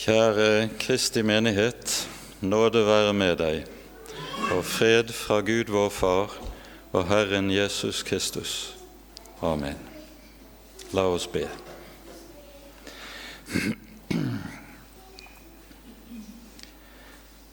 [0.00, 2.08] Kjære Kristi menighet,
[2.40, 3.66] nåde være med deg,
[4.54, 6.36] og fred fra Gud vår Far
[6.96, 8.78] og Herren Jesus Kristus.
[9.44, 9.76] Amen.
[10.96, 11.42] La oss be.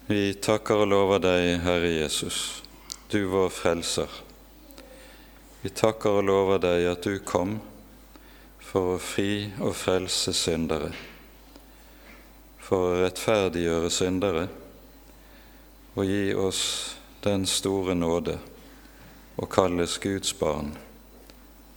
[0.08, 2.64] Vi takker og lover deg, Herre Jesus,
[3.12, 4.16] du vår Frelser.
[5.66, 7.58] Vi takker og lover deg at du kom
[8.72, 10.96] for å fri og frelse syndere
[12.68, 14.48] for å rettferdiggjøre syndere
[15.96, 16.62] og gi oss
[17.24, 18.36] den store nåde
[19.40, 20.74] å kalles Guds barn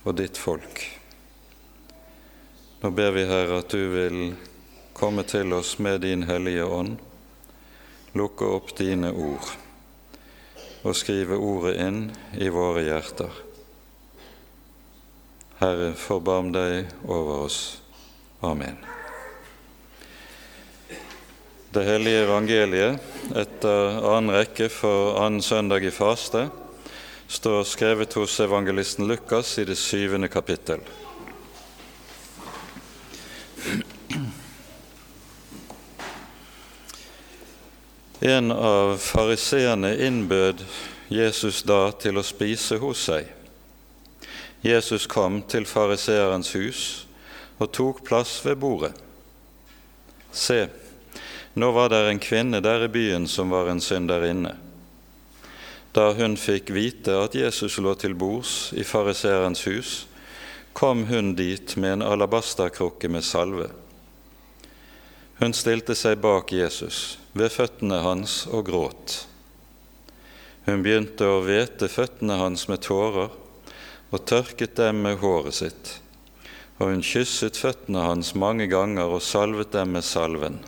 [0.03, 0.83] og ditt folk.
[2.81, 4.21] Nå ber vi, Herre, at du vil
[4.97, 6.97] komme til oss med din Hellige Ånd,
[8.17, 9.51] lukke opp dine ord
[10.81, 12.07] og skrive ordet inn
[12.41, 13.43] i våre hjerter.
[15.61, 17.61] Herre, forbarm deg over oss.
[18.41, 19.00] Amen.
[21.71, 26.49] Det hellige evangeliet etter annen rekke for annen søndag i faste
[27.31, 30.83] står skrevet hos evangelisten Lukas i det syvende kapittel.
[38.19, 40.67] En av fariseerne innbød
[41.07, 43.31] Jesus da til å spise hos seg.
[44.67, 46.85] Jesus kom til fariseerens hus
[47.63, 48.95] og tok plass ved bordet.
[50.35, 50.65] Se,
[51.55, 54.55] nå var det en kvinne der i byen som var en synderinne.
[55.93, 59.95] Da hun fikk vite at Jesus lå til bords i fariseerens hus,
[60.73, 63.67] kom hun dit med en alabasterkrukke med salve.
[65.41, 69.17] Hun stilte seg bak Jesus, ved føttene hans, og gråt.
[70.69, 73.33] Hun begynte å hvete føttene hans med tårer
[74.11, 75.95] og tørket dem med håret sitt,
[76.79, 80.61] og hun kysset føttene hans mange ganger og salvet dem med salven.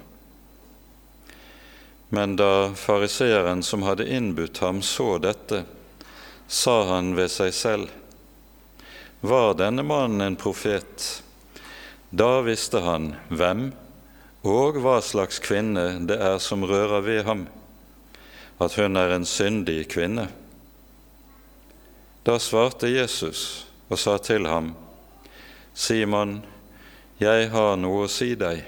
[2.15, 5.63] Men da fariseeren som hadde innbudt ham, så dette,
[6.47, 7.95] sa han ved seg selv,
[9.25, 11.23] var denne mannen en profet?
[12.11, 13.71] Da visste han hvem
[14.45, 17.47] og hva slags kvinne det er som rører ved ham,
[18.61, 20.27] at hun er en syndig kvinne.
[22.29, 24.75] Da svarte Jesus og sa til ham,
[25.73, 26.43] Simon,
[27.17, 28.67] jeg har noe å si deg.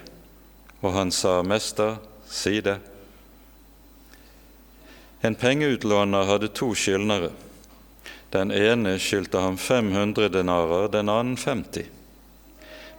[0.80, 2.78] Og han sa, Mester, si det.
[5.24, 7.30] En pengeutlåner hadde to skyldnere.
[8.30, 11.86] Den ene skyldte ham 500 denarer, den annen 50.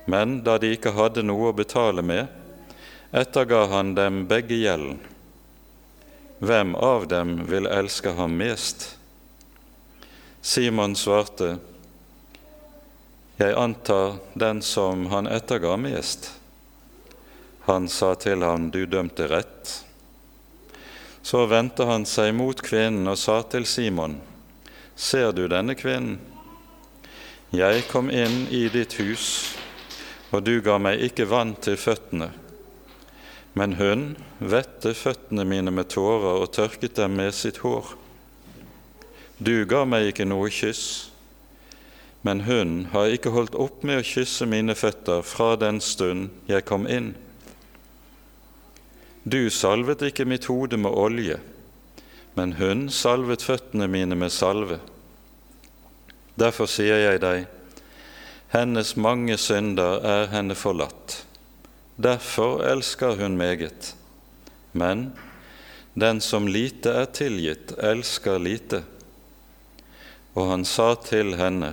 [0.06, 2.26] Men da de ikke hadde noe å betale med,
[3.14, 4.98] etterga han dem begge gjelden.
[6.42, 8.90] Hvem av dem vil elske ham mest?
[10.42, 11.58] Simon svarte,
[13.38, 16.32] Jeg antar den som han etterga mest.
[17.70, 19.85] Han sa til ham, Du dømte rett.
[21.26, 24.20] Så vendte han seg mot kvinnen og sa til Simon,
[24.96, 26.20] Ser du denne kvinnen?
[27.50, 29.26] Jeg kom inn i ditt hus,
[30.30, 32.30] og du ga meg ikke vann til føttene.
[33.58, 34.06] Men hun
[34.38, 37.96] vette føttene mine med tårer og tørket dem med sitt hår.
[39.42, 41.10] Du ga meg ikke noe kyss,
[42.22, 46.70] men hun har ikke holdt opp med å kysse mine føtter fra den stund jeg
[46.70, 47.16] kom inn.
[49.26, 51.40] Du salvet ikke mitt hode med olje,
[52.38, 54.78] men hun salvet føttene mine med salve.
[56.38, 57.48] Derfor sier jeg deg,
[58.54, 61.24] hennes mange synder er henne forlatt.
[61.98, 63.96] Derfor elsker hun meget.
[64.78, 65.08] Men
[65.98, 68.84] den som lite er tilgitt, elsker lite.
[70.36, 71.72] Og han sa til henne,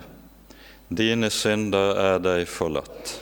[0.88, 3.18] dine synder er deg forlatt.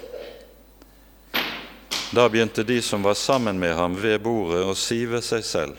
[2.10, 5.76] Da begynte de som var sammen med ham ved bordet, å sive seg selv:"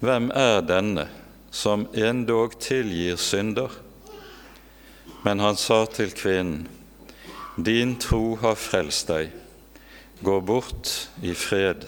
[0.00, 1.08] Hvem er denne
[1.50, 3.70] som endog tilgir synder?
[5.24, 6.68] Men han sa til kvinnen,
[7.56, 9.32] Din tro har frelst deg.
[10.24, 11.84] Gå bort i fred.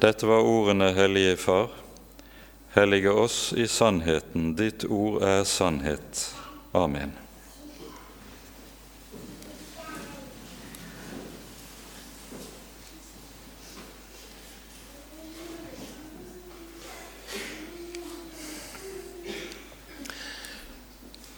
[0.00, 1.70] Dette var ordene, Hellige Far.
[2.74, 4.54] Hellige oss i sannheten.
[4.56, 6.26] Ditt ord er sannhet.
[6.74, 7.29] Amen.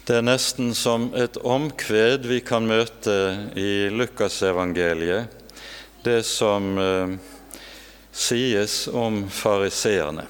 [0.03, 3.13] Det er nesten som et omkved vi kan møte
[3.55, 5.29] i Lukasevangeliet,
[6.03, 7.13] det som eh,
[8.11, 10.25] sies om fariseerne.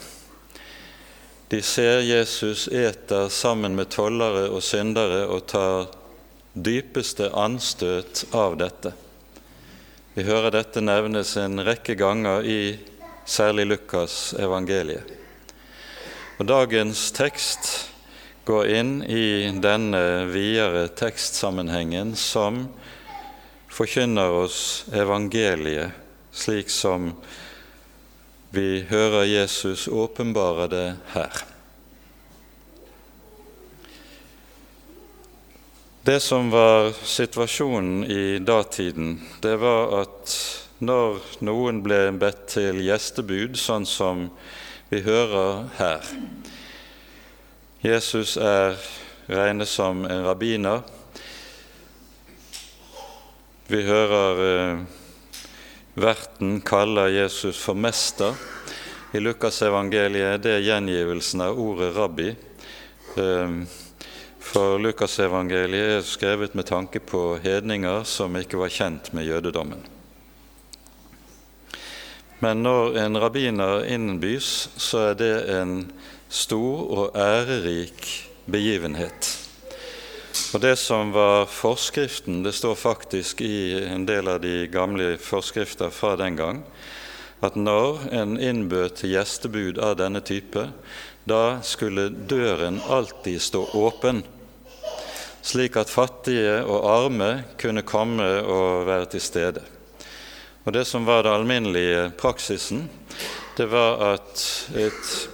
[1.49, 5.89] De ser Jesus eter sammen med tollere og syndere og tar
[6.53, 8.93] dypeste anstøt av dette.
[10.13, 12.61] Vi hører dette nevnes en rekke ganger i
[13.25, 15.09] særlig Lukas evangeliet.
[16.37, 17.92] Og Dagens tekst
[18.45, 22.65] går inn i denne videre tekstsammenhengen som
[23.71, 25.95] forkynner oss evangeliet,
[26.33, 27.13] slik som
[28.51, 31.45] vi hører Jesus åpenbare det her.
[36.03, 40.35] Det som var situasjonen i datiden, det var at
[40.83, 44.27] når noen ble bedt til gjestebud, sånn som
[44.91, 46.11] vi hører her
[47.83, 48.77] Jesus er
[49.27, 50.85] regnet som en rabbiner.
[53.67, 54.83] Vi hører eh,
[55.99, 58.39] verten kaller Jesus for mester.
[59.11, 62.29] I Lukasevangeliet er det gjengivelsen av ordet rabbi.
[63.19, 63.59] Eh,
[64.39, 69.83] for Lukasevangeliet er skrevet med tanke på hedninger som ikke var kjent med jødedommen.
[72.39, 75.77] Men når en rabbiner innbys, så er det en
[76.33, 78.09] stor og ærerik
[78.49, 79.31] begivenhet.
[80.55, 85.93] Og Det som var forskriften, det står faktisk i en del av de gamle forskrifter
[85.93, 86.63] fra den gang,
[87.43, 90.71] at når en innbød til gjestebud av denne type,
[91.29, 94.23] da skulle døren alltid stå åpen
[95.43, 97.31] slik at fattige og arme
[97.61, 99.63] kunne komme og være til stede.
[100.65, 102.91] Og Det som var den alminnelige praksisen,
[103.57, 105.29] det var at et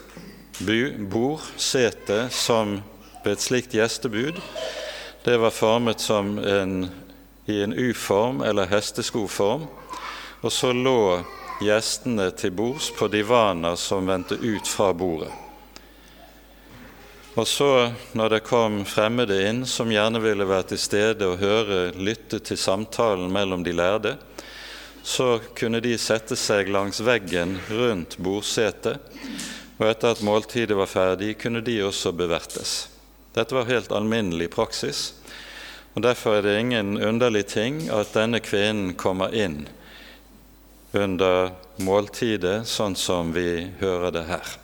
[0.58, 2.82] bord, sete, som
[3.24, 4.38] ved et slikt gjestebud,
[5.24, 6.90] det var formet som en,
[7.46, 9.66] i en U-form eller hesteskoform,
[10.40, 11.20] og så lå
[11.60, 15.30] gjestene til bords på divaner som vendte ut fra bordet.
[17.38, 21.92] Og så, når det kom fremmede inn som gjerne ville være til stede og høre,
[21.94, 24.16] lytte til samtalen mellom de lærde,
[25.02, 28.98] så kunne de sette seg langs veggen rundt bordsetet,
[29.78, 32.88] og etter at måltidet var ferdig, kunne de også bevertes.
[33.34, 35.12] Dette var helt alminnelig praksis,
[35.94, 39.68] og derfor er det ingen underlig ting at denne kvinnen kommer inn
[40.96, 41.52] under
[41.84, 44.56] måltidet, sånn som vi hører det her.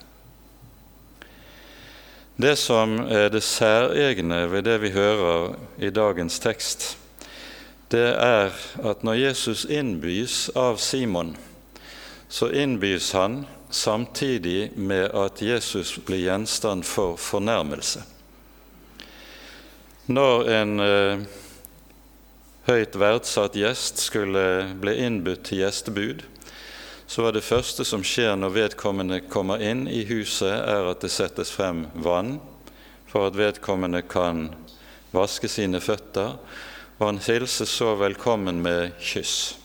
[2.36, 6.96] Det som er det særegne ved det vi hører i dagens tekst,
[7.94, 8.50] det er
[8.82, 11.36] at når Jesus innbys av Simon,
[12.26, 13.44] så innbys han
[13.74, 18.04] samtidig med at Jesus blir gjenstand for fornærmelse.
[20.06, 21.24] Når en eh,
[22.68, 24.44] høyt verdsatt gjest skulle
[24.80, 26.22] bli innbudt til gjestebud,
[27.06, 31.12] så var det første som skjer når vedkommende kommer inn i huset, er at det
[31.12, 32.38] settes frem vann
[33.10, 34.48] for at vedkommende kan
[35.14, 36.38] vaske sine føtter,
[36.98, 39.63] og han hilses så velkommen med kyss.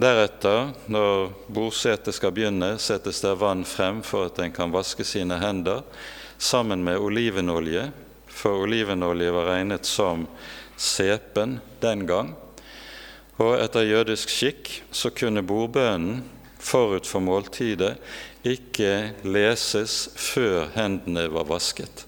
[0.00, 5.36] Deretter, når bordsetet skal begynne, settes der vann frem for at en kan vaske sine
[5.42, 5.82] hender,
[6.40, 7.90] sammen med olivenolje,
[8.26, 10.24] for olivenolje var regnet som
[10.80, 12.32] sepen den gang.
[13.40, 16.22] Og etter jødisk skikk så kunne bordbønnen
[16.60, 17.96] forut for måltidet
[18.44, 22.06] ikke leses før hendene var vasket.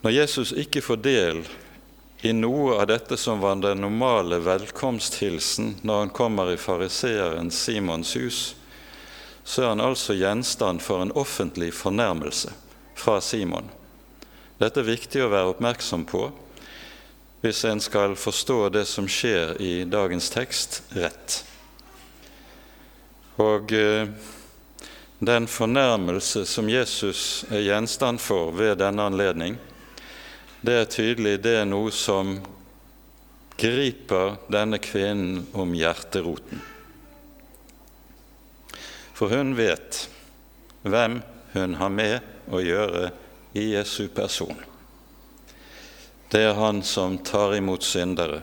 [0.00, 1.42] Når Jesus ikke får del
[2.22, 8.16] i noe av dette som var den normale velkomsthilsen når han kommer i fariseeren Simons
[8.16, 8.40] hus,
[9.44, 12.52] så er han altså gjenstand for en offentlig fornærmelse
[12.94, 13.70] fra Simon.
[14.60, 16.26] Dette er viktig å være oppmerksom på,
[17.40, 21.38] hvis en skal forstå det som skjer i dagens tekst, rett.
[23.40, 24.12] Og eh,
[25.24, 29.56] den fornærmelse som Jesus er gjenstand for ved denne anledning,
[30.60, 32.36] det er tydelig det er noe som
[33.60, 36.62] griper denne kvinnen om hjerteroten.
[39.16, 40.06] For hun vet
[40.82, 41.20] hvem
[41.52, 43.10] hun har med å gjøre
[43.56, 44.56] i Jesu person
[46.30, 48.42] det er han som tar imot syndere.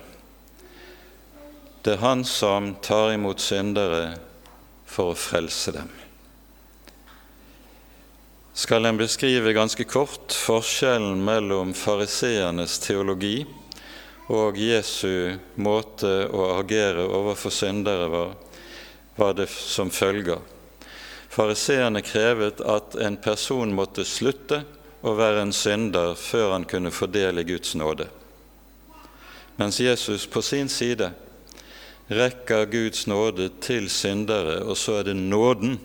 [1.82, 4.18] Det er han som tar imot syndere
[4.86, 5.88] for å frelse dem.
[8.58, 13.44] Skal en beskrive ganske kort forskjellen mellom fariseernes teologi
[14.34, 18.32] og Jesu måte å agere overfor syndere var,
[19.14, 20.42] var det som følger.
[21.30, 24.64] Fariseerne krevet at en person måtte slutte
[25.06, 28.08] å være en synder før han kunne fordele Guds nåde.
[29.62, 31.12] Mens Jesus på sin side
[32.10, 35.78] rekker Guds nåde til syndere, og så er det nåden,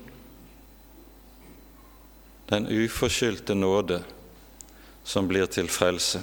[2.53, 4.03] den uforskyldte nåde,
[5.05, 6.21] som blir til frelse.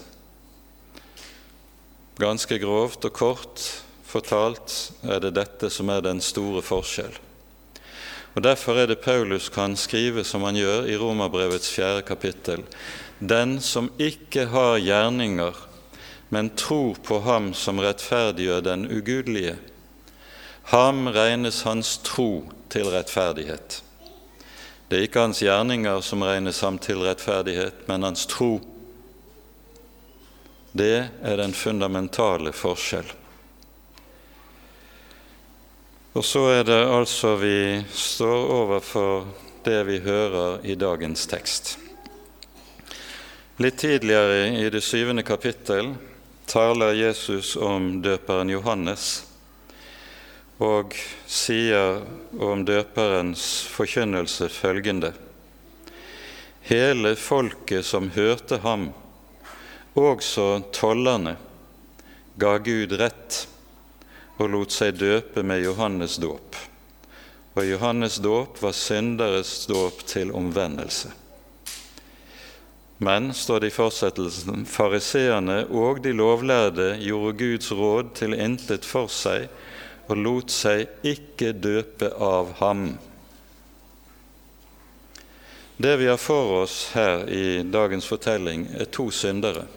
[2.21, 3.63] Ganske grovt og kort
[4.05, 4.75] fortalt
[5.09, 7.17] er det dette som er den store forskjell.
[8.37, 12.61] Og Derfor er det Paulus kan skrive som han gjør i Romerbrevets fjerde kapittel.
[13.19, 15.57] Den som ikke har gjerninger,
[16.29, 19.57] men tror på ham som rettferdiggjør den ugudelige,
[20.69, 23.81] ham regnes hans tro til rettferdighet.
[24.89, 28.55] Det er ikke hans gjerninger som regnes ham til rettferdighet, men hans tro.
[30.73, 33.11] Det er den fundamentale forskjell.
[36.17, 39.29] Og så er det altså vi står overfor
[39.63, 41.75] det vi hører i dagens tekst.
[43.61, 45.93] Litt tidligere i det syvende kapittel
[46.49, 49.28] taler Jesus om døperen Johannes
[50.59, 50.95] og
[51.27, 52.01] sier
[52.39, 55.13] om døperens forkynnelse følgende.:
[56.67, 58.89] Hele folket som hørte ham,
[59.95, 61.37] også tollerne,
[62.37, 63.45] ga Gud rett
[64.39, 66.59] og lot seg døpe med Johannes dåp.
[67.55, 71.11] Og Johannes dåp var synderes dåp til omvendelse.
[72.99, 79.07] Men, står det i fortsettelsen, fariseerne og de lovlærde gjorde Guds råd til intet for
[79.07, 79.47] seg
[80.09, 82.85] og lot seg ikke døpe av ham.
[85.79, 89.67] Det vi har for oss her i dagens fortelling, er to syndere.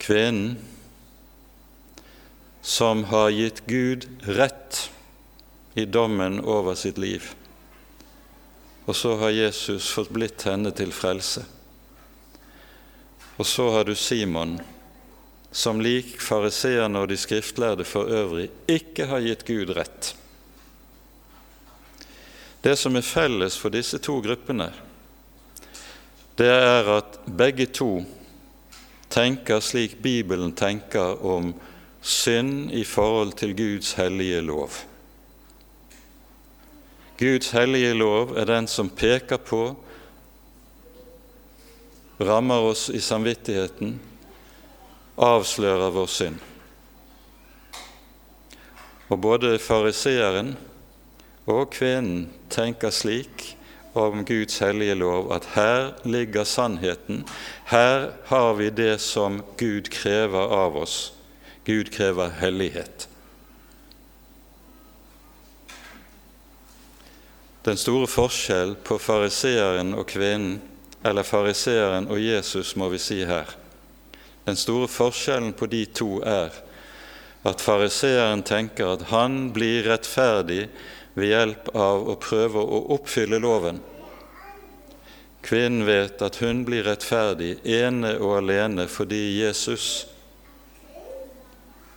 [0.00, 0.54] Kvinnen
[2.62, 4.86] som har gitt Gud rett
[5.74, 7.26] i dommen over sitt liv.
[8.86, 11.42] Og så har Jesus fått blitt henne til frelse.
[13.36, 14.60] Og så har du Simon,
[15.52, 20.14] som lik fariseerne og de skriftlærde for øvrig ikke har gitt Gud rett.
[22.62, 24.70] Det som er felles for disse to gruppene,
[26.38, 28.04] det er at begge to
[29.12, 31.52] tenker slik Bibelen tenker om
[32.00, 34.70] synd i forhold til Guds hellige lov.
[37.18, 39.76] Guds hellige lov er den som peker på,
[42.22, 43.98] rammer oss i samvittigheten,
[45.22, 46.42] avslører vår synd.
[49.08, 50.54] Og både fariseeren
[51.46, 53.52] og kvinnen tenker slik
[53.98, 57.26] om Guds hellige lov at her ligger sannheten,
[57.68, 61.12] her har vi det som Gud krever av oss
[61.64, 63.08] Gud krever hellighet.
[67.62, 70.58] Den store forskjell på fariseeren og kvinnen,
[71.06, 73.46] eller fariseeren og Jesus, må vi si her.
[74.44, 76.54] Den store forskjellen på de to er
[77.46, 80.66] at fariseeren tenker at han blir rettferdig
[81.14, 83.80] ved hjelp av å prøve å oppfylle loven.
[85.42, 90.06] Kvinnen vet at hun blir rettferdig ene og alene fordi Jesus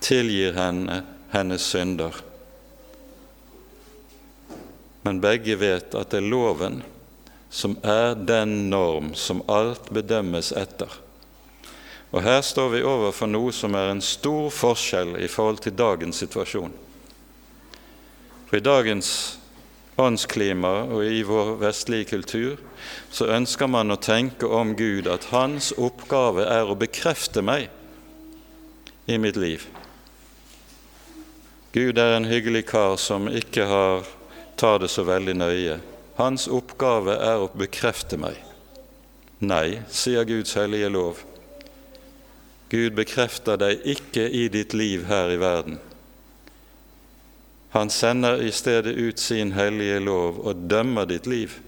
[0.02, 2.14] tilgir henne hennes synder.
[5.06, 6.80] Men begge vet at det er loven
[7.50, 10.90] som er den norm som alt bedømmes etter.
[12.14, 16.22] Og Her står vi overfor noe som er en stor forskjell i forhold til dagens
[16.22, 16.74] situasjon.
[18.46, 19.10] For I dagens
[19.96, 22.60] åndsklima og i vår vestlige kultur
[23.10, 27.70] så ønsker man å tenke om Gud at hans oppgave er å bekrefte meg
[29.06, 29.66] i mitt liv.
[31.72, 34.06] Gud er en hyggelig kar som ikke har,
[34.56, 35.80] tar det så veldig nøye.
[36.16, 38.38] Hans oppgave er å bekrefte meg.
[39.44, 41.20] Nei, sier Guds hellige lov.
[42.70, 45.78] Gud bekrefter deg ikke i ditt liv her i verden.
[47.76, 51.58] Han sender i stedet ut sin hellige lov og dømmer ditt liv.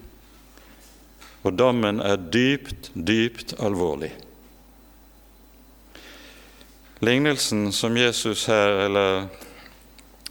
[1.43, 4.11] Og dommen er dypt, dypt alvorlig.
[6.99, 9.29] Lignelsen som Jesus her, eller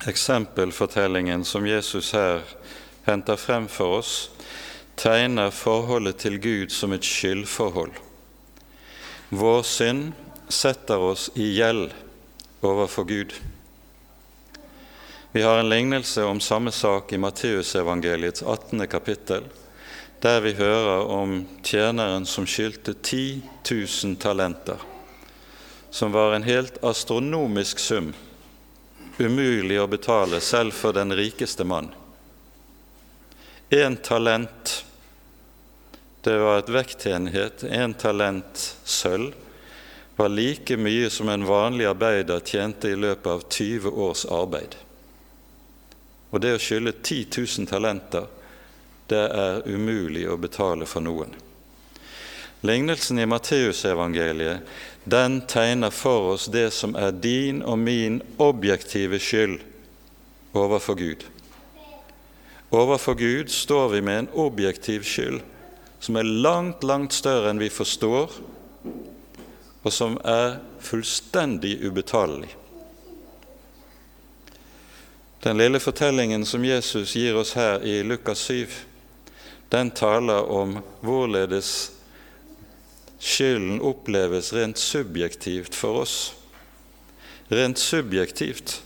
[0.07, 2.45] Eksempelfortellingen som Jesus her
[3.07, 4.31] henter frem for oss,
[4.97, 7.97] tegner forholdet til Gud som et skyldforhold.
[9.31, 10.13] Vår synd
[10.49, 11.95] setter oss i gjeld
[12.61, 13.35] overfor Gud.
[15.33, 18.87] Vi har en lignelse om samme sak i Matteusevangeliets 18.
[18.87, 19.43] kapittel,
[20.21, 23.43] der vi hører om tjeneren som skyldte 10
[24.05, 24.77] 000 talenter,
[25.91, 28.15] som var en helt astronomisk sum
[29.19, 31.91] umulig å betale selv for den rikeste mann.
[33.71, 34.85] Én talent,
[36.23, 39.35] det var et vektenhet, én talent sølv,
[40.19, 44.75] var like mye som en vanlig arbeider tjente i løpet av 20 års arbeid.
[46.35, 48.27] Og det å skylde 10 000 talenter,
[49.07, 51.31] det er umulig å betale for noen.
[52.67, 54.67] Lignelsen i Matteusevangeliet
[55.07, 59.61] den tegner for oss det som er din og min objektive skyld
[60.59, 61.23] overfor Gud.
[62.75, 65.47] Overfor Gud står vi med en objektiv skyld
[66.03, 68.35] som er langt, langt større enn vi forstår,
[69.83, 72.51] og som er fullstendig ubetalelig.
[75.45, 78.67] Den lille fortellingen som Jesus gir oss her i Lukas 7,
[79.71, 81.93] den taler om hvorledes
[83.19, 86.17] skylden oppleves rent subjektivt for oss.
[87.51, 88.83] Rent subjektivt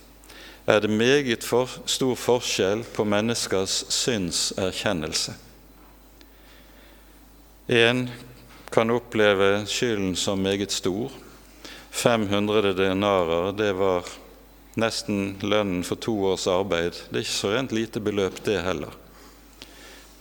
[0.67, 5.35] er det meget for stor forskjell på menneskers synserkjennelse.
[7.69, 8.11] En
[8.73, 11.13] kan oppleve skylden som meget stor.
[11.91, 14.09] 500 denarer, det var
[14.81, 16.97] nesten lønnen for to års arbeid.
[17.11, 18.95] Det er ikke så rent lite beløp, det heller.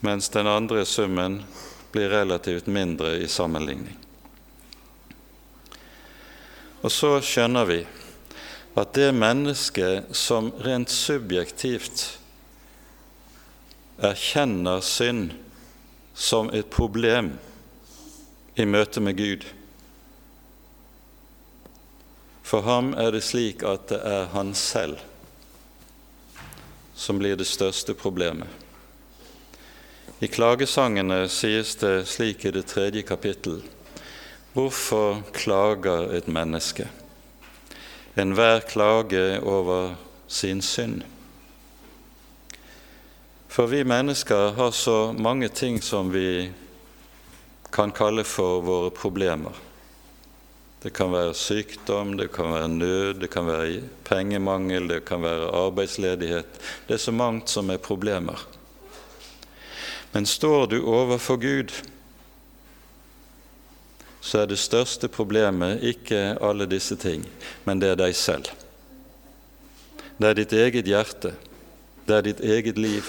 [0.04, 1.44] Mens den andre summen
[1.92, 3.96] blir relativt mindre i sammenligning.
[6.82, 7.80] Og så skjønner vi
[8.76, 12.04] at det mennesket som rent subjektivt
[14.02, 15.32] erkjenner synd
[16.16, 17.36] som et problem
[18.56, 19.46] i møte med Gud
[22.44, 25.00] For ham er det slik at det er han selv
[27.02, 28.48] som blir det største problemet.
[30.22, 33.62] I klagesangene sies det slik i det tredje kapittel
[34.54, 36.90] Hvorfor klager et menneske?
[38.20, 39.96] Enhver klage over
[40.28, 41.02] sin synd.
[43.48, 46.52] For vi mennesker har så mange ting som vi
[47.72, 49.56] kan kalle for våre problemer.
[50.82, 55.52] Det kan være sykdom, det kan være nød, det kan være pengemangel, det kan være
[55.54, 56.58] arbeidsledighet.
[56.88, 58.40] Det er så mangt som er problemer.
[60.12, 61.72] Men står du overfor Gud,
[64.22, 67.24] så er det største problemet ikke alle disse ting,
[67.66, 68.50] men det er deg selv.
[70.18, 71.36] Det er ditt eget hjerte,
[72.06, 73.06] det er ditt eget liv.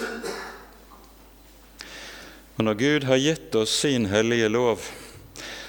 [2.57, 4.81] Og Når Gud har gitt oss sin hellige lov,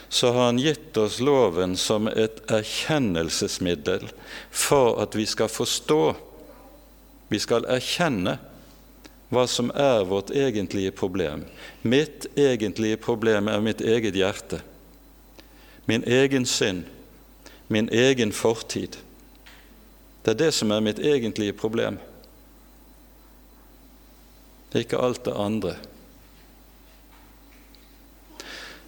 [0.09, 4.11] så har Han gitt oss loven som et erkjennelsesmiddel
[4.51, 6.15] for at vi skal forstå,
[7.29, 8.37] vi skal erkjenne
[9.33, 11.49] hva som er vårt egentlige problem.
[11.83, 14.61] Mitt egentlige problem er mitt eget hjerte
[15.85, 16.85] min egen synd,
[17.67, 18.97] min egen fortid.
[20.25, 21.99] Det er det som er mitt egentlige problem.
[24.75, 25.77] Ikke alt det andre.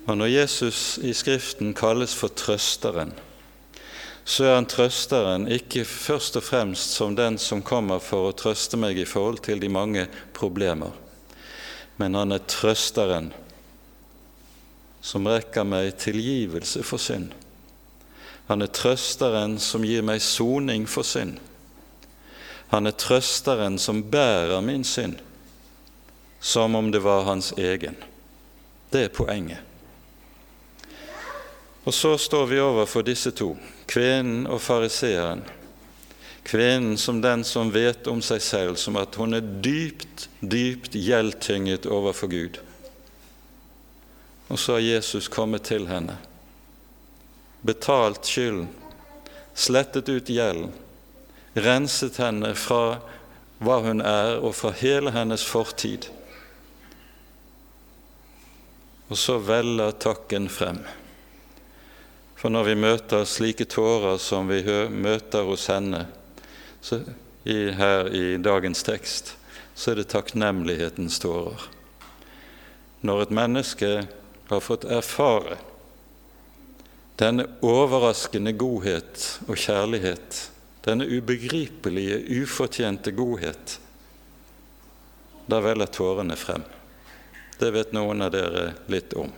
[0.06, 3.10] Og Når Jesus i Skriften kalles for trøsteren,
[4.26, 8.78] så er han trøsteren ikke først og fremst som den som kommer for å trøste
[8.78, 10.94] meg i forhold til de mange problemer,
[11.98, 13.32] men han er trøsteren
[15.02, 17.30] som rekker meg tilgivelse for synd.
[18.46, 21.38] Han er trøsteren som gir meg soning for synd.
[22.70, 25.18] Han er trøsteren som bærer min synd,
[26.40, 27.98] som om det var hans egen.
[28.90, 29.62] Det er poenget.
[31.86, 33.52] Og så står vi overfor disse to,
[33.86, 35.44] kvinnen og fariseeren.
[36.46, 41.86] Kvinnen som den som vet om seg selv som at hun er dypt, dypt gjeldtynget
[41.86, 42.58] overfor Gud.
[44.50, 46.18] Og så har Jesus kommet til henne,
[47.66, 48.68] betalt skylden,
[49.54, 50.74] slettet ut gjelden,
[51.54, 52.98] renset henne fra
[53.62, 56.10] hva hun er, og fra hele hennes fortid.
[59.06, 60.82] Og så veller takken frem.
[62.46, 64.60] For når vi møter slike tårer som vi
[64.94, 66.04] møter hos henne
[66.78, 67.00] så,
[67.42, 69.32] i, her i dagens tekst,
[69.74, 71.64] så er det takknemlighetens tårer.
[73.02, 73.88] Når et menneske
[74.46, 75.56] har fått erfare
[77.18, 80.38] denne overraskende godhet og kjærlighet,
[80.86, 83.74] denne ubegripelige, ufortjente godhet,
[85.50, 86.62] da veller tårene frem.
[87.58, 89.34] Det vet noen av dere litt om.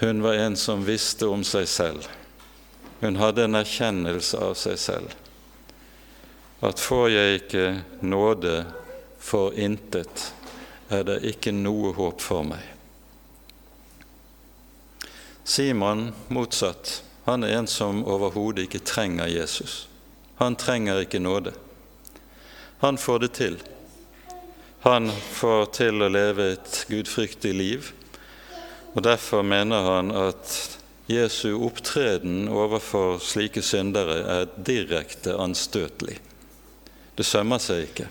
[0.00, 2.08] Hun var en som visste om seg selv.
[3.00, 5.14] Hun hadde en erkjennelse av seg selv.
[6.64, 7.66] At får jeg ikke
[8.00, 8.54] nåde
[9.20, 10.32] for intet,
[10.88, 12.62] er det ikke noe håp for meg.
[15.44, 17.02] Simon motsatt.
[17.24, 19.86] Han er en som overhodet ikke trenger Jesus.
[20.40, 21.52] Han trenger ikke nåde.
[22.80, 23.58] Han får det til.
[24.84, 27.92] Han får til å leve et gudfryktig liv,
[28.94, 30.78] og derfor mener han at
[31.10, 36.16] Jesu opptreden overfor slike syndere er direkte anstøtelig.
[37.18, 38.06] Det sømmer seg ikke.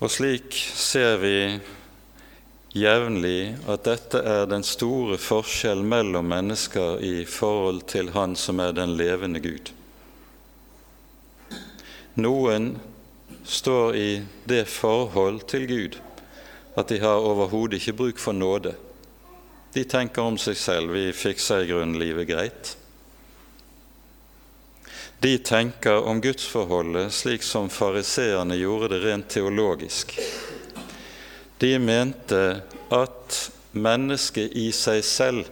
[0.00, 1.36] Og slik ser vi
[2.76, 8.76] jevnlig at dette er den store forskjell mellom mennesker i forhold til Han som er
[8.76, 9.72] den levende Gud.
[12.20, 12.74] Noen
[13.44, 14.10] står i
[14.48, 16.00] det forhold til Gud
[16.80, 18.74] at de har overhodet ikke bruk for nåde.
[19.74, 22.76] De tenker om seg selv 'vi fikser i grunnen livet greit'.
[25.20, 30.18] De tenker om gudsforholdet slik som fariseerne gjorde det rent teologisk.
[31.58, 35.44] De mente at mennesket i seg selv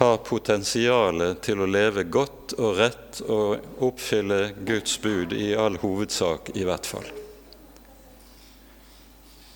[0.00, 6.54] har potensial til å leve godt og rett og oppfylle Guds bud, i all hovedsak
[6.56, 7.21] i hvert fall.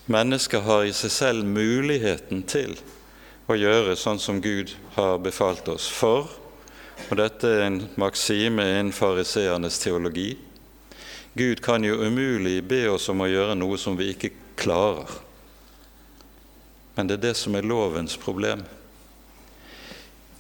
[0.07, 2.77] Mennesket har i seg selv muligheten til
[3.51, 5.89] å gjøre sånn som Gud har befalt oss.
[5.91, 6.29] For,
[7.09, 10.37] og dette er en maksime innen fariseernes teologi,
[11.37, 15.11] Gud kan jo umulig be oss om å gjøre noe som vi ikke klarer.
[16.97, 18.63] Men det er det som er lovens problem.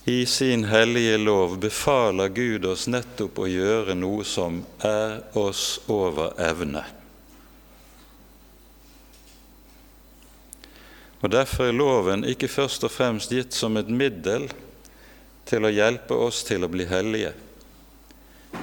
[0.09, 6.33] I sin hellige lov befaler Gud oss nettopp å gjøre noe som er oss over
[6.41, 6.87] evne.
[11.27, 14.45] Og Derfor er loven ikke først og fremst gitt som et middel
[15.51, 17.33] til å hjelpe oss til å bli hellige,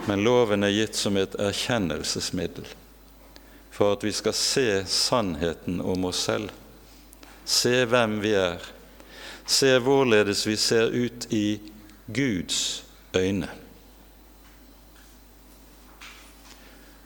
[0.08, 2.69] men loven er gitt som et erkjennelsesmiddel
[3.73, 6.54] for at vi skal se sannheten om oss selv,
[7.43, 8.63] se hvem vi er,
[9.43, 11.60] se hvorledes vi ser ut i
[12.08, 13.49] Guds øyne.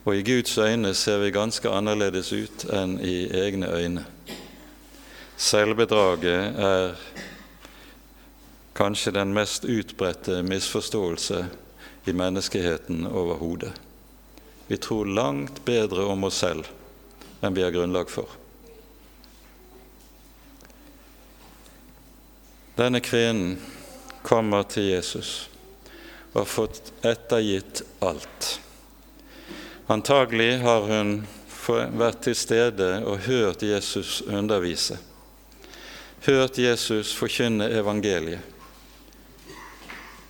[0.04, 4.06] Og i Guds øyne ser vi ganske annerledes ut enn i egne øyne.
[5.38, 6.96] Selvbedraget er
[8.74, 11.44] kanskje den mest utbredte misforståelse
[12.10, 13.70] i menneskeheten overhodet.
[14.66, 16.66] Vi tror langt bedre om oss selv
[17.38, 18.26] enn vi har grunnlag for.
[22.74, 23.60] Denne kvinnen
[24.26, 25.48] kommer til Jesus
[26.32, 28.56] og har fått ettergitt alt.
[29.86, 31.20] Antagelig har hun
[31.68, 34.98] vært til stede og hørt Jesus undervise
[36.26, 38.40] hørt Jesus forkynne evangeliet.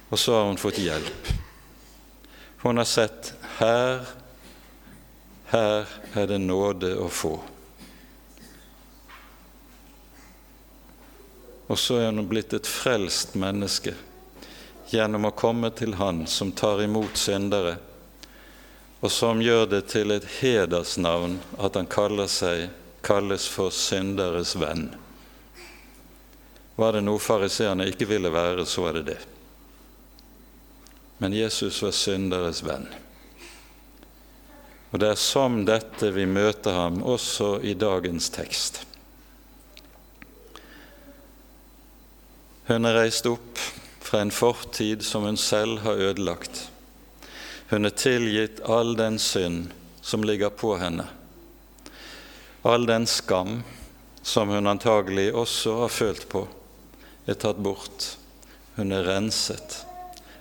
[0.09, 1.29] Og så har hun fått hjelp.
[2.62, 4.07] Hun har sett her,
[5.53, 7.37] her er det nåde å få.
[11.68, 13.92] Og så er hun blitt et frelst menneske
[14.88, 17.77] gjennom å komme til Han som tar imot syndere,
[19.01, 22.70] og som gjør det til et hedersnavn at han seg,
[23.05, 24.88] kalles for synderes venn.
[26.79, 29.19] Var det noe fariseerne ikke ville være, så var det det.
[31.19, 32.85] Men Jesus var synderes venn.
[34.93, 38.79] Og det er som dette vi møter ham også i dagens tekst.
[42.69, 43.59] Hun er reist opp
[44.05, 46.61] fra en fortid som hun selv har ødelagt.
[47.73, 51.09] Hun er tilgitt all den synd som ligger på henne,
[52.62, 53.59] all den skam
[54.23, 56.45] som hun antagelig også har følt på
[57.29, 58.14] er tatt bort.
[58.79, 59.83] Hun er renset.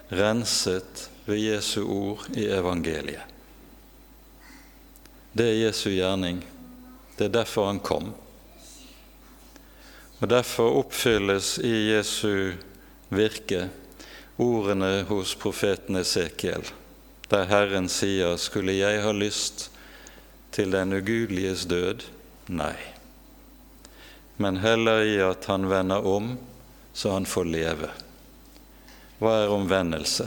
[0.09, 3.25] Renset ved Jesu ord i evangeliet.
[5.37, 6.39] Det er Jesu gjerning.
[7.17, 8.13] Det er derfor han kom.
[10.17, 12.55] Og Derfor oppfylles i Jesu
[13.13, 13.67] virke
[14.41, 16.65] ordene hos profeten Esekiel,
[17.29, 19.71] der Herren sier, 'Skulle jeg ha lyst
[20.51, 22.05] til den ugudeliges død?'
[22.47, 22.77] Nei,
[24.37, 26.37] men heller i at han vender om
[26.97, 27.87] så han får leve.
[29.21, 30.25] Hva er omvendelse?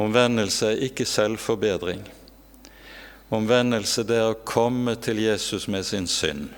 [0.00, 2.00] Omvendelse er ikke selvforbedring.
[3.28, 6.48] Omvendelse det er å komme til Jesus med sin synd,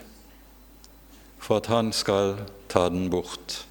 [1.43, 2.37] for at han skal
[2.71, 3.65] ta den bort,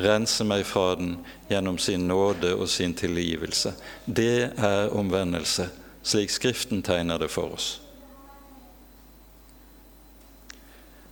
[0.00, 1.18] rense meg fra den
[1.52, 3.74] gjennom sin nåde og sin tilgivelse.
[4.08, 5.68] Det er omvendelse,
[6.00, 7.74] slik Skriften tegner det for oss.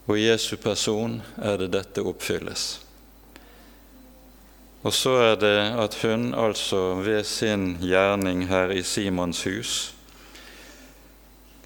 [0.09, 2.79] Og i Jesu person er det dette oppfylles.
[4.87, 9.73] Og så er det at hun altså ved sin gjerning her i Simons hus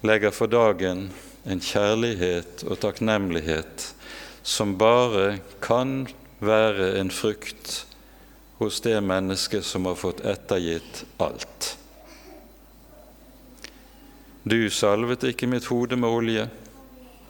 [0.03, 1.05] legger for dagen
[1.47, 3.85] en kjærlighet og takknemlighet
[4.43, 6.09] som bare kan
[6.43, 7.85] være en frukt
[8.59, 11.69] hos det mennesket som har fått ettergitt alt.
[14.43, 16.49] Du salvet ikke mitt hode med olje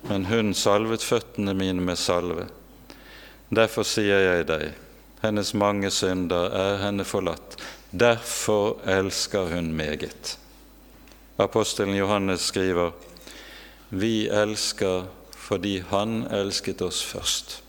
[0.09, 2.47] men hun salvet føttene mine med salve.
[3.53, 4.71] Derfor sier jeg deg,
[5.23, 7.57] hennes mange synder er henne forlatt.
[7.91, 10.37] Derfor elsker hun meget.
[11.37, 12.91] Apostelen Johannes skriver,
[13.89, 15.05] vi elsker
[15.43, 17.59] fordi Han elsket oss først.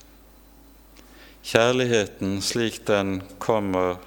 [1.45, 3.99] Kjærligheten slik den kommer,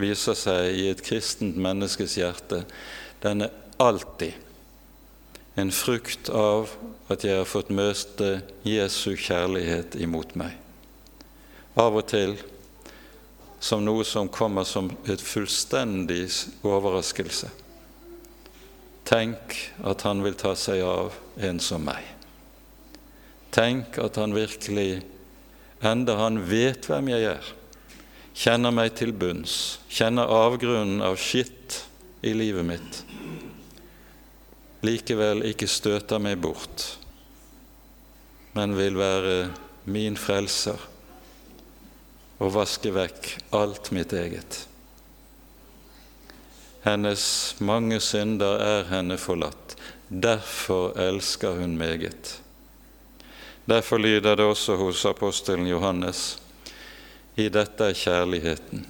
[0.00, 2.62] viser seg i et kristent menneskes hjerte,
[3.20, 4.45] den er alltid
[5.56, 6.70] en frukt av
[7.08, 10.52] at jeg har fått møte Jesu kjærlighet imot meg.
[11.80, 12.36] Av og til
[13.60, 16.28] som noe som kommer som et fullstendig
[16.66, 17.48] overraskelse.
[19.06, 22.04] Tenk at han vil ta seg av en som meg.
[23.54, 25.00] Tenk at han virkelig,
[25.80, 27.52] enda han vet hvem jeg er,
[28.36, 31.80] kjenner meg til bunns, kjenner avgrunnen av skitt
[32.26, 33.05] i livet mitt,
[34.84, 36.84] likevel ikke støter meg bort,
[38.56, 39.36] men vil være
[39.88, 40.80] min frelser
[42.36, 44.64] og vaske vekk alt mitt eget.
[46.86, 49.74] Hennes mange synder er henne forlatt.
[50.08, 52.36] Derfor elsker hun meget.
[53.66, 56.36] Derfor lyder det også hos apostelen Johannes
[57.36, 58.86] i dette er kjærligheten.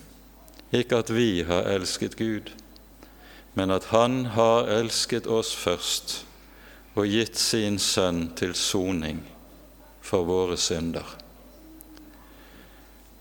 [0.77, 2.53] Ikke at vi har elsket Gud,
[3.57, 6.19] men at Han har elsket oss først
[6.93, 9.23] og gitt sin Sønn til soning
[10.05, 11.07] for våre synder.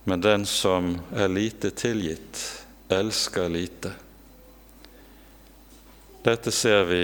[0.03, 2.41] Men den som er lite tilgitt,
[2.91, 3.93] elsker lite.
[6.27, 7.03] Dette ser vi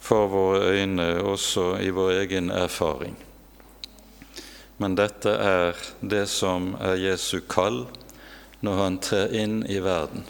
[0.00, 3.18] for våre øyne også i vår egen erfaring.
[4.80, 7.84] Men dette er det som er Jesu kall
[8.64, 10.24] når han trer inn i verden.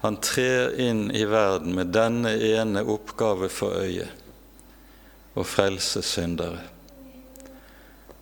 [0.00, 4.16] Han trer inn i verden med denne ene oppgave for øyet
[5.36, 6.62] å frelse syndere.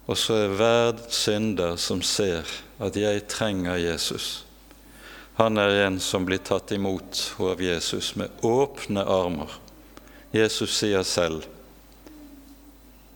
[0.09, 2.45] Og så er hver synder som ser
[2.81, 4.45] at 'jeg trenger Jesus',
[5.39, 9.51] han er en som blir tatt imot av Jesus med åpne armer.
[10.33, 11.47] Jesus sier selv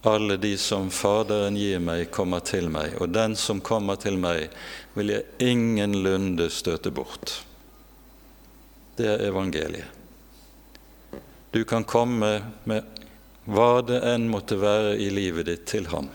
[0.02, 4.50] alle de som Faderen gir meg, kommer til meg, og den som kommer til meg,
[4.94, 7.44] vil jeg ingenlunde støte bort.
[8.96, 9.88] Det er evangeliet.
[11.52, 13.00] Du kan komme med
[13.44, 16.08] hva det enn måtte være i livet ditt, til ham.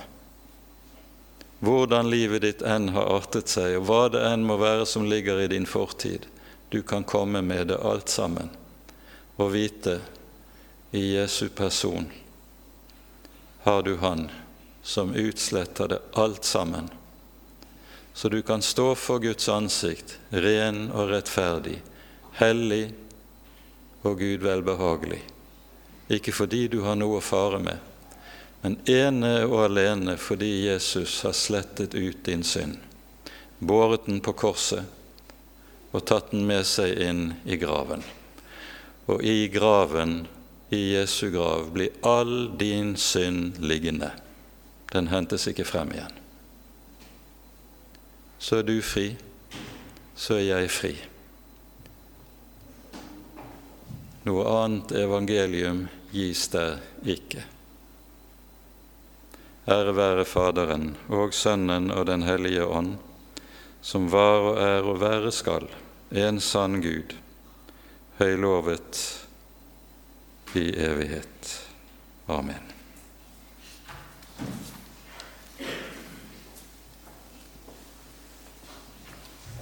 [1.59, 5.41] Hvordan livet ditt enn har artet seg, og hva det enn må være som ligger
[5.43, 6.25] i din fortid.
[6.69, 8.49] Du kan komme med det alt sammen
[9.37, 9.99] og vite
[10.91, 12.09] i Jesu person
[13.67, 14.31] har du Han
[14.83, 16.89] som utsletter det alt sammen,
[18.13, 21.81] så du kan stå for Guds ansikt ren og rettferdig,
[22.37, 22.91] hellig
[24.05, 25.21] og Gud velbehagelig,
[26.13, 27.79] ikke fordi du har noe å fare med,
[28.61, 32.77] men ene og alene fordi Jesus har slettet ut din synd,
[33.59, 34.85] båret den på korset
[35.91, 38.03] og tatt den med seg inn i graven.
[39.07, 40.25] Og i graven
[40.69, 44.11] i Jesu grav blir all din synd liggende.
[44.91, 46.17] Den hentes ikke frem igjen.
[48.39, 49.13] Så er du fri,
[50.15, 50.93] så er jeg fri.
[54.27, 57.45] Noe annet evangelium gis der ikke.
[59.71, 62.97] Ære være Faderen og Sønnen og Den hellige ånd,
[63.81, 65.67] som var og er og være skal,
[66.11, 67.15] en sann Gud,
[68.19, 69.03] høylovet
[70.59, 71.53] i evighet.
[72.27, 72.76] Amen.